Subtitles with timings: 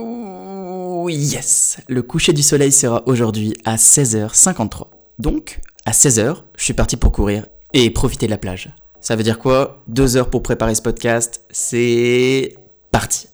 [0.00, 4.86] Oh yes Le coucher du soleil sera aujourd'hui à 16h53.
[5.18, 8.70] Donc, à 16h, je suis parti pour courir et profiter de la plage.
[9.00, 9.82] Ça veut dire quoi?
[9.88, 12.54] Deux heures pour préparer ce podcast, c'est
[12.92, 13.26] parti.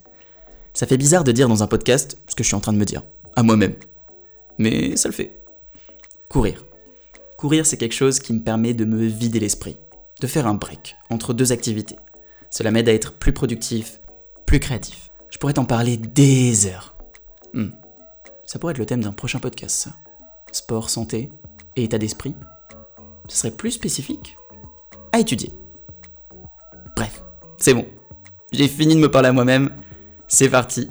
[0.72, 2.78] Ça fait bizarre de dire dans un podcast ce que je suis en train de
[2.78, 3.02] me dire,
[3.36, 3.74] à moi-même.
[4.56, 5.38] Mais ça le fait.
[6.30, 6.64] Courir.
[7.36, 9.76] Courir, c'est quelque chose qui me permet de me vider l'esprit,
[10.22, 11.96] de faire un break entre deux activités.
[12.48, 14.00] Cela m'aide à être plus productif,
[14.46, 15.10] plus créatif.
[15.34, 16.94] Je pourrais t'en parler des heures.
[17.54, 17.70] Hmm.
[18.46, 19.90] Ça pourrait être le thème d'un prochain podcast, ça.
[20.52, 21.28] Sport, santé
[21.74, 22.36] et état d'esprit.
[23.28, 24.36] Ce serait plus spécifique
[25.10, 25.50] à étudier.
[26.94, 27.24] Bref,
[27.58, 27.84] c'est bon.
[28.52, 29.70] J'ai fini de me parler à moi-même.
[30.28, 30.88] C'est parti.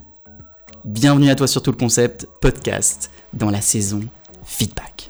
[0.84, 4.01] Bienvenue à toi sur tout le concept podcast dans la saison
[4.43, 5.09] feedback.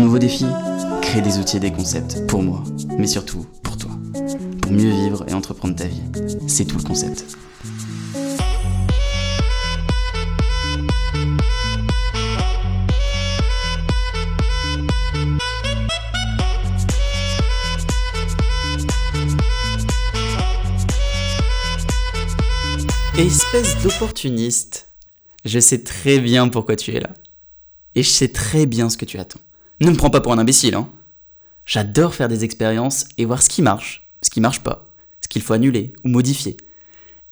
[0.00, 0.46] Nouveau défi
[1.02, 2.64] Créer des outils et des concepts pour moi,
[2.98, 3.90] mais surtout pour toi.
[4.62, 6.02] Pour mieux vivre et entreprendre ta vie.
[6.46, 7.24] C'est tout le concept.
[23.18, 24.88] Espèce d'opportuniste,
[25.44, 27.10] je sais très bien pourquoi tu es là.
[27.94, 29.40] Et je sais très bien ce que tu attends.
[29.80, 30.90] Ne me prends pas pour un imbécile, hein.
[31.64, 34.84] J'adore faire des expériences et voir ce qui marche, ce qui marche pas,
[35.22, 36.58] ce qu'il faut annuler ou modifier.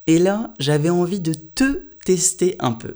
[0.06, 2.94] Et là, j'avais envie de te tester un peu.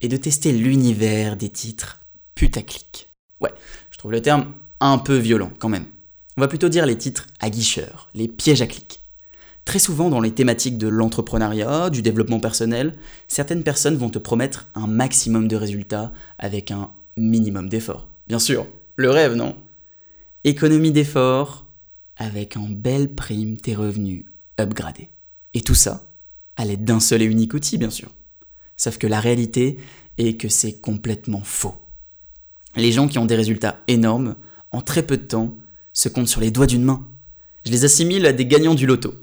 [0.00, 2.00] Et de tester l'univers des titres
[2.34, 3.10] putaclic.
[3.40, 3.52] Ouais,
[3.90, 5.86] je trouve le terme un peu violent quand même.
[6.38, 9.00] On va plutôt dire les titres aguicheurs, les pièges à clics.
[9.66, 12.94] Très souvent dans les thématiques de l'entrepreneuriat, du développement personnel,
[13.26, 18.06] certaines personnes vont te promettre un maximum de résultats avec un minimum d'efforts.
[18.28, 18.66] Bien sûr,
[18.98, 19.54] le rêve, non
[20.42, 21.66] Économie d'efforts
[22.16, 24.24] avec en belle prime tes revenus
[24.58, 25.08] upgradés.
[25.54, 26.04] Et tout ça
[26.56, 28.08] à l'aide d'un seul et unique outil, bien sûr.
[28.76, 29.78] Sauf que la réalité
[30.18, 31.76] est que c'est complètement faux.
[32.74, 34.34] Les gens qui ont des résultats énormes,
[34.72, 35.56] en très peu de temps,
[35.92, 37.06] se comptent sur les doigts d'une main.
[37.64, 39.14] Je les assimile à des gagnants du loto.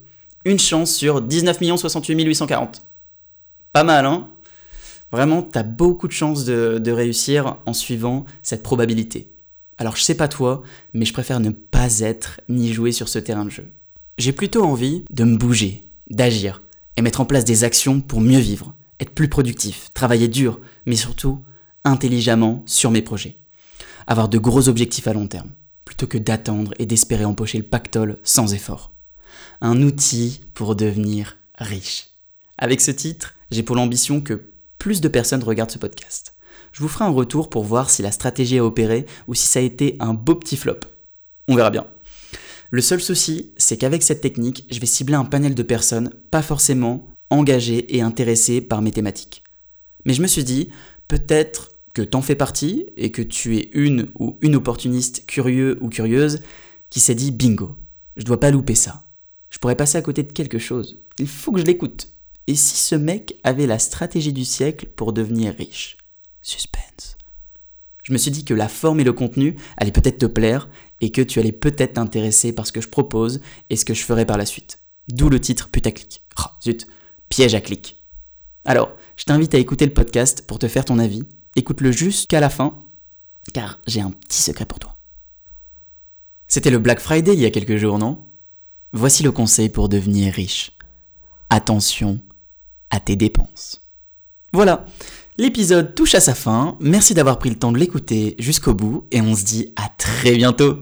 [0.46, 2.82] Une chance sur 19 68 840.
[3.74, 4.30] Pas mal, hein
[5.12, 9.35] Vraiment, t'as beaucoup de chances de réussir en suivant cette probabilité.
[9.78, 10.64] Alors je sais pas toi,
[10.94, 13.72] mais je préfère ne pas être ni jouer sur ce terrain de jeu.
[14.18, 16.62] J'ai plutôt envie de me bouger, d'agir,
[16.98, 20.96] et mettre en place des actions pour mieux vivre, être plus productif, travailler dur, mais
[20.96, 21.44] surtout
[21.84, 23.38] intelligemment sur mes projets.
[24.08, 25.52] Avoir de gros objectifs à long terme,
[25.84, 28.94] plutôt que d'attendre et d'espérer empocher le pactole sans effort.
[29.62, 32.08] Un outil pour devenir riche.
[32.58, 36.35] Avec ce titre, j'ai pour l'ambition que plus de personnes regardent ce podcast.
[36.72, 39.60] Je vous ferai un retour pour voir si la stratégie a opéré ou si ça
[39.60, 40.80] a été un beau petit flop.
[41.48, 41.88] On verra bien.
[42.72, 46.42] Le seul souci, c'est qu'avec cette technique, je vais cibler un panel de personnes pas
[46.42, 49.44] forcément engagées et intéressées par mes thématiques.
[50.06, 50.70] Mais je me suis dit,
[51.08, 55.90] peut-être que t'en fais partie et que tu es une ou une opportuniste curieux ou
[55.90, 56.42] curieuse
[56.90, 57.76] qui s'est dit bingo,
[58.18, 59.04] je dois pas louper ça.
[59.50, 61.02] Je pourrais passer à côté de quelque chose.
[61.18, 62.10] Il faut que je l'écoute.
[62.48, 65.98] Et si ce mec avait la stratégie du siècle pour devenir riche?
[66.46, 67.18] Suspense.
[68.04, 70.70] Je me suis dit que la forme et le contenu allaient peut-être te plaire
[71.02, 73.42] et que tu allais peut-être t'intéresser par ce que je propose
[73.72, 74.80] et ce que je ferai par la suite.
[75.08, 76.22] D'où le titre putaclic.
[76.40, 76.86] Oh, zut,
[77.30, 78.00] piège à clic.
[78.64, 81.24] Alors, je t'invite à écouter le podcast pour te faire ton avis.
[81.56, 82.86] Écoute-le jusqu'à la fin,
[83.52, 84.98] car j'ai un petit secret pour toi.
[86.48, 88.24] C'était le Black Friday il y a quelques jours, non?
[88.94, 90.78] Voici le conseil pour devenir riche.
[91.50, 92.22] Attention
[92.92, 93.82] à tes dépenses.
[94.54, 94.86] Voilà,
[95.38, 99.20] L'épisode touche à sa fin, merci d'avoir pris le temps de l'écouter jusqu'au bout et
[99.20, 100.80] on se dit à très bientôt.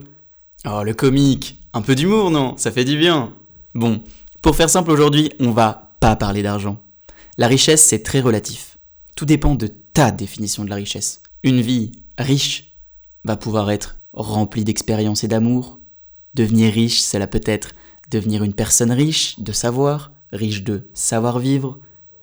[0.64, 2.56] Oh le comique, un peu d'humour non?
[2.56, 3.34] Ça fait du bien.
[3.74, 4.00] Bon,
[4.42, 6.80] pour faire simple aujourd'hui, on va pas parler d'argent.
[7.36, 8.78] La richesse c'est très relatif.
[9.16, 11.20] Tout dépend de ta définition de la richesse.
[11.42, 12.76] Une vie riche
[13.24, 15.80] va pouvoir être remplie d'expérience et d'amour.
[16.34, 17.72] Devenir riche, cela peut être
[18.12, 21.80] devenir une personne riche de savoir, riche de savoir-vivre,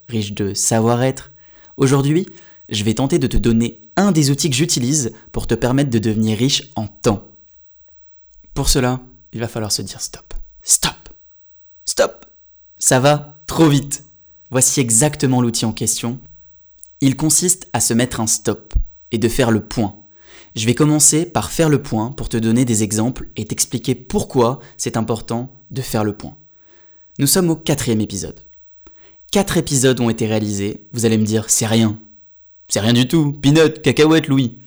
[0.07, 1.30] riche de savoir-être,
[1.77, 2.25] Aujourd'hui,
[2.69, 5.99] je vais tenter de te donner un des outils que j'utilise pour te permettre de
[5.99, 7.27] devenir riche en temps.
[8.53, 9.01] Pour cela,
[9.33, 10.33] il va falloir se dire stop.
[10.61, 11.09] Stop.
[11.85, 12.25] Stop.
[12.77, 14.03] Ça va trop vite.
[14.49, 16.19] Voici exactement l'outil en question.
[16.99, 18.73] Il consiste à se mettre un stop
[19.11, 19.97] et de faire le point.
[20.55, 24.59] Je vais commencer par faire le point pour te donner des exemples et t'expliquer pourquoi
[24.77, 26.35] c'est important de faire le point.
[27.19, 28.39] Nous sommes au quatrième épisode.
[29.31, 30.81] Quatre épisodes ont été réalisés.
[30.91, 31.97] Vous allez me dire, c'est rien.
[32.67, 33.31] C'est rien du tout.
[33.31, 34.57] Peanut, cacahuète, Louis.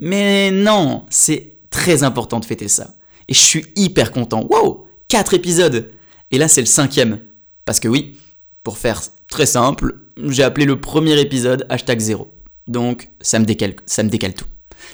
[0.00, 2.92] Mais non, c'est très important de fêter ça.
[3.28, 4.44] Et je suis hyper content.
[4.50, 5.92] Wow 4 épisodes
[6.32, 7.20] Et là, c'est le cinquième.
[7.64, 8.18] Parce que oui,
[8.64, 12.34] pour faire très simple, j'ai appelé le premier épisode hashtag 0.
[12.66, 14.46] Donc, ça me décale, ça me décale tout.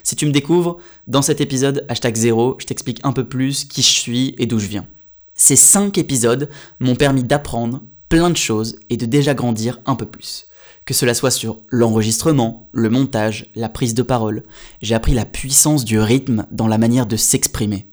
[0.03, 0.77] Si tu me découvres,
[1.07, 4.59] dans cet épisode hashtag 0, je t'explique un peu plus qui je suis et d'où
[4.59, 4.87] je viens.
[5.33, 10.07] Ces 5 épisodes m'ont permis d'apprendre plein de choses et de déjà grandir un peu
[10.07, 10.47] plus.
[10.85, 14.45] Que cela soit sur l'enregistrement, le montage, la prise de parole,
[14.83, 17.89] j'ai appris la puissance du rythme dans la manière de s'exprimer.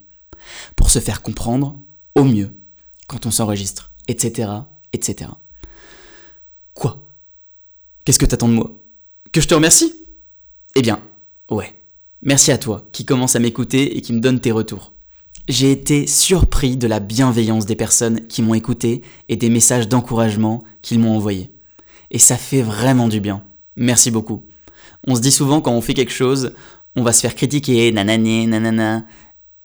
[0.76, 1.80] Pour se faire comprendre
[2.16, 2.52] au mieux
[3.08, 4.52] quand on s'enregistre, etc.,
[4.94, 5.32] etc.
[6.74, 7.04] Quoi?
[8.06, 8.72] Qu'est-ce que t'attends de moi?
[9.32, 9.94] Que je te remercie?
[10.76, 11.00] Eh bien,
[11.50, 11.74] ouais.
[12.22, 14.93] Merci à toi qui commence à m'écouter et qui me donne tes retours.
[15.50, 20.64] J'ai été surpris de la bienveillance des personnes qui m'ont écouté et des messages d'encouragement
[20.82, 21.52] qu'ils m'ont envoyés.
[22.12, 23.44] Et ça fait vraiment du bien.
[23.76, 24.44] Merci beaucoup.
[25.06, 26.54] On se dit souvent quand on fait quelque chose,
[26.96, 29.06] on va se faire critiquer, nanani, nanana.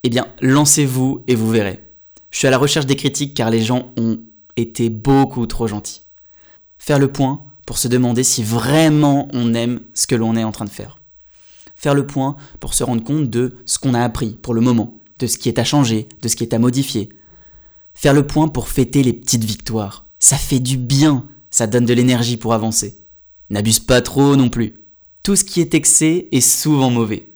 [0.03, 1.85] Eh bien, lancez-vous et vous verrez.
[2.33, 4.19] Je suis à la recherche des critiques car les gens ont
[4.57, 6.03] été beaucoup trop gentils.
[6.79, 10.51] Faire le point pour se demander si vraiment on aime ce que l'on est en
[10.51, 10.99] train de faire.
[11.77, 14.98] Faire le point pour se rendre compte de ce qu'on a appris pour le moment
[15.19, 17.09] de ce qui est à changer, de ce qui est à modifier.
[17.95, 20.07] Faire le point pour fêter les petites victoires.
[20.19, 22.99] Ça fait du bien, ça donne de l'énergie pour avancer.
[23.51, 24.75] N'abuse pas trop non plus.
[25.23, 27.29] Tout ce qui est excès est souvent mauvais.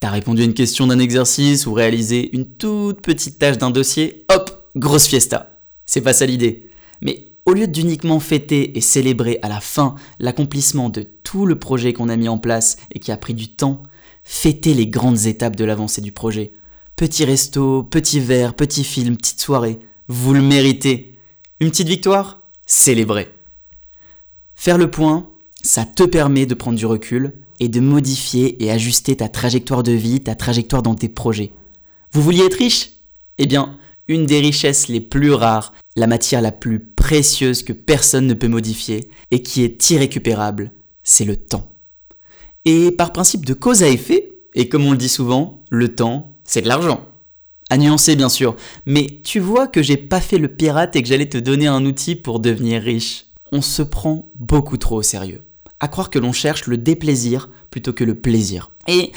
[0.00, 4.24] T'as répondu à une question d'un exercice ou réalisé une toute petite tâche d'un dossier,
[4.28, 5.58] hop, grosse fiesta.
[5.86, 6.70] C'est pas ça l'idée.
[7.00, 11.92] Mais au lieu d'uniquement fêter et célébrer à la fin l'accomplissement de tout le projet
[11.92, 13.82] qu'on a mis en place et qui a pris du temps,
[14.22, 16.52] fêtez les grandes étapes de l'avancée du projet.
[16.98, 19.78] Petit resto, petit verre, petit film, petite soirée.
[20.08, 21.16] Vous le méritez.
[21.60, 23.28] Une petite victoire Célébrez.
[24.56, 25.30] Faire le point,
[25.62, 29.92] ça te permet de prendre du recul et de modifier et ajuster ta trajectoire de
[29.92, 31.52] vie, ta trajectoire dans tes projets.
[32.10, 32.90] Vous vouliez être riche?
[33.38, 33.78] Eh bien,
[34.08, 38.48] une des richesses les plus rares, la matière la plus précieuse que personne ne peut
[38.48, 40.72] modifier et qui est irrécupérable,
[41.04, 41.76] c'est le temps.
[42.64, 46.34] Et par principe de cause à effet, et comme on le dit souvent, le temps,
[46.48, 47.06] c'est de l'argent.
[47.70, 48.56] À nuancer bien sûr,
[48.86, 51.84] mais tu vois que j'ai pas fait le pirate et que j'allais te donner un
[51.84, 53.26] outil pour devenir riche.
[53.52, 55.42] On se prend beaucoup trop au sérieux.
[55.78, 58.70] À croire que l'on cherche le déplaisir plutôt que le plaisir.
[58.88, 59.12] Et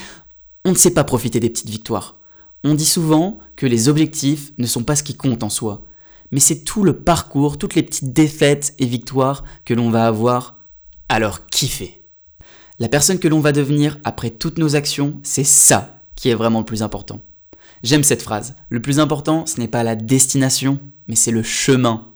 [0.66, 2.19] on ne sait pas profiter des petites victoires.
[2.66, 5.86] On dit souvent que les objectifs ne sont pas ce qui compte en soi,
[6.31, 10.57] mais c'est tout le parcours, toutes les petites défaites et victoires que l'on va avoir.
[11.07, 12.01] Alors kiffez.
[12.78, 16.65] La personne que l'on va devenir après toutes nos actions, c'est ça est vraiment le
[16.65, 17.21] plus important.
[17.83, 18.56] J'aime cette phrase.
[18.69, 22.07] Le plus important, ce n'est pas la destination, mais c'est le chemin.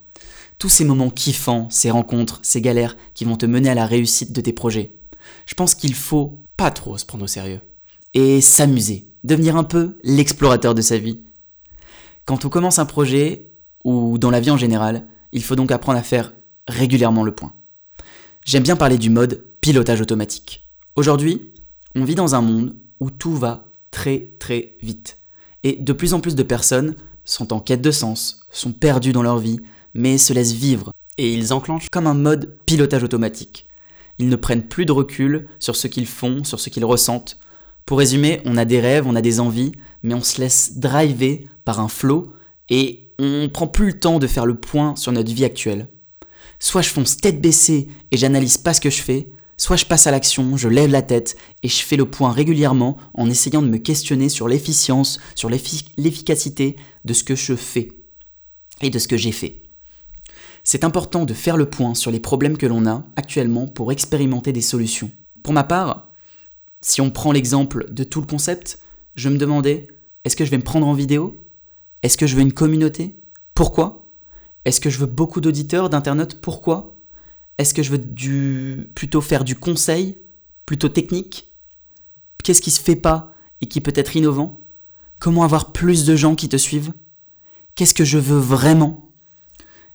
[0.60, 4.32] Tous ces moments kiffants, ces rencontres, ces galères qui vont te mener à la réussite
[4.32, 4.96] de tes projets.
[5.46, 7.62] Je pense qu'il faut pas trop se prendre au sérieux.
[8.14, 11.22] Et s'amuser, devenir un peu l'explorateur de sa vie.
[12.26, 13.52] Quand on commence un projet,
[13.84, 16.34] ou dans la vie en général, il faut donc apprendre à faire
[16.68, 17.54] régulièrement le point.
[18.46, 20.68] J'aime bien parler du mode pilotage automatique.
[20.96, 21.54] Aujourd'hui,
[21.96, 23.65] on vit dans un monde où tout va
[23.96, 25.20] très très vite.
[25.64, 29.24] Et de plus en plus de personnes sont en quête de sens, sont perdues dans
[29.24, 29.62] leur vie,
[29.94, 30.92] mais se laissent vivre.
[31.18, 33.68] Et ils enclenchent comme un mode pilotage automatique.
[34.20, 37.40] Ils ne prennent plus de recul sur ce qu'ils font, sur ce qu'ils ressentent.
[37.86, 39.72] Pour résumer, on a des rêves, on a des envies,
[40.04, 42.34] mais on se laisse driver par un flot
[42.70, 45.88] et on prend plus le temps de faire le point sur notre vie actuelle.
[46.60, 50.06] Soit je fonce tête baissée et j'analyse pas ce que je fais, Soit je passe
[50.06, 53.68] à l'action, je lève la tête et je fais le point régulièrement en essayant de
[53.68, 57.90] me questionner sur l'efficience, sur l'efficacité de ce que je fais
[58.82, 59.62] et de ce que j'ai fait.
[60.64, 64.52] C'est important de faire le point sur les problèmes que l'on a actuellement pour expérimenter
[64.52, 65.12] des solutions.
[65.44, 66.10] Pour ma part,
[66.82, 68.80] si on prend l'exemple de tout le concept,
[69.16, 69.88] je me demandais,
[70.24, 71.38] est-ce que je vais me prendre en vidéo?
[72.04, 73.16] Est-ce que je veux une communauté?
[73.54, 74.08] Pourquoi?
[74.66, 76.42] Est-ce que je veux beaucoup d'auditeurs, d'internautes?
[76.42, 76.95] Pourquoi?
[77.58, 80.18] Est-ce que je veux plutôt faire du conseil,
[80.66, 81.52] plutôt technique?
[82.44, 84.62] Qu'est-ce qui se fait pas et qui peut être innovant?
[85.20, 86.94] Comment avoir plus de gens qui te suivent?
[87.76, 89.10] Qu'est-ce que je veux vraiment?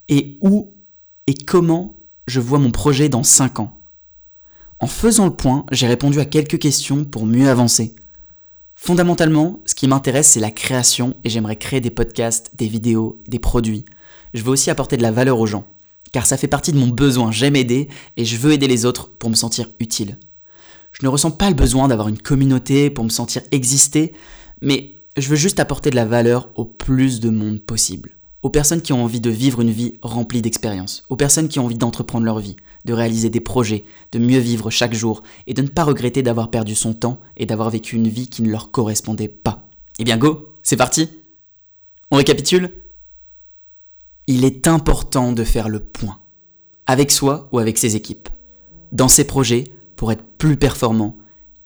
[0.09, 0.75] Et où
[1.27, 3.79] et comment je vois mon projet dans 5 ans?
[4.81, 7.95] En faisant le point, j'ai répondu à quelques questions pour mieux avancer.
[8.75, 13.39] Fondamentalement, ce qui m'intéresse, c'est la création et j'aimerais créer des podcasts, des vidéos, des
[13.39, 13.85] produits.
[14.33, 15.67] Je veux aussi apporter de la valeur aux gens
[16.13, 19.11] car ça fait partie de mon besoin, j'aime aider et je veux aider les autres
[19.11, 20.19] pour me sentir utile.
[20.93, 24.13] Je ne ressens pas le besoin d'avoir une communauté pour me sentir exister,
[24.61, 28.17] mais je veux juste apporter de la valeur au plus de monde possible.
[28.43, 31.67] aux personnes qui ont envie de vivre une vie remplie d'expériences, aux personnes qui ont
[31.67, 35.61] envie d'entreprendre leur vie, de réaliser des projets, de mieux vivre chaque jour et de
[35.61, 38.71] ne pas regretter d'avoir perdu son temps et d'avoir vécu une vie qui ne leur
[38.71, 39.69] correspondait pas.
[39.99, 41.11] Eh bien go, c'est parti
[42.11, 42.73] On récapitule
[44.33, 46.21] Il est important de faire le point,
[46.87, 48.29] avec soi ou avec ses équipes,
[48.93, 49.65] dans ses projets
[49.97, 51.19] pour être plus performant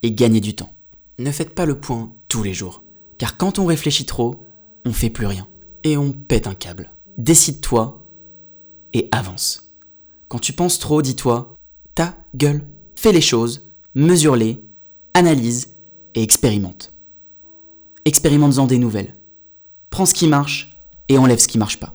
[0.03, 0.73] et gagner du temps.
[1.19, 2.83] Ne faites pas le point tous les jours,
[3.19, 4.47] car quand on réfléchit trop,
[4.87, 5.47] on fait plus rien
[5.83, 6.91] et on pète un câble.
[7.19, 8.03] Décide-toi
[8.95, 9.75] et avance.
[10.29, 11.59] Quand tu penses trop, dis-toi
[11.95, 12.67] ta gueule,
[12.97, 14.59] fais les choses, mesure-les,
[15.13, 15.77] analyse
[16.15, 16.95] et expérimente.
[18.07, 19.13] Expérimente-en des nouvelles.
[19.91, 20.79] Prends ce qui marche
[21.11, 21.95] et enlève ce qui marche pas.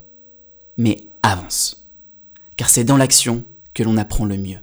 [0.80, 1.92] Mais avance.
[2.56, 3.44] Car c'est dans l'action
[3.74, 4.60] que l'on apprend le mieux.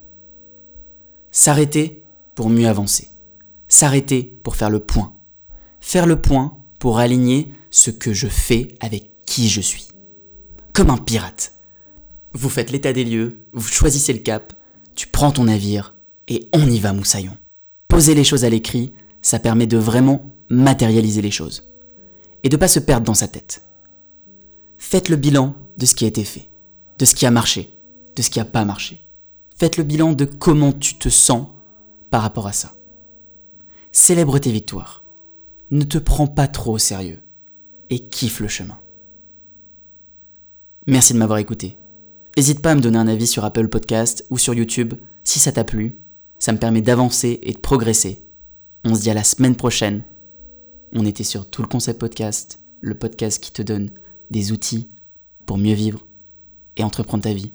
[1.31, 2.05] S'arrêter
[2.35, 3.09] pour mieux avancer.
[3.69, 5.15] S'arrêter pour faire le point.
[5.81, 9.89] Faire le point pour aligner ce que je fais avec qui je suis.
[10.73, 11.53] Comme un pirate.
[12.33, 14.55] Vous faites l'état des lieux, vous choisissez le cap,
[14.95, 15.97] tu prends ton navire
[16.29, 17.37] et on y va, moussaillon.
[17.89, 21.71] Poser les choses à l'écrit, ça permet de vraiment matérialiser les choses.
[22.43, 23.67] Et de pas se perdre dans sa tête.
[24.79, 26.51] Faites le bilan de ce qui a été fait,
[26.99, 27.71] de ce qui a marché,
[28.15, 29.07] de ce qui n'a pas marché.
[29.57, 31.49] Faites le bilan de comment tu te sens
[32.11, 32.73] par rapport à ça.
[33.93, 35.03] Célèbre tes victoires.
[35.71, 37.23] Ne te prends pas trop au sérieux
[37.91, 38.79] et kiffe le chemin.
[40.87, 41.77] Merci de m'avoir écouté.
[42.37, 45.53] N'hésite pas à me donner un avis sur Apple Podcast ou sur YouTube si ça
[45.53, 45.99] t'a plu.
[46.39, 48.23] Ça me permet d'avancer et de progresser.
[48.85, 50.05] On se dit à la semaine prochaine.
[50.93, 53.91] On était sur Tout le Concept Podcast, le podcast qui te donne
[54.31, 54.89] des outils
[55.47, 56.07] pour mieux vivre
[56.77, 57.53] et entreprendre ta vie.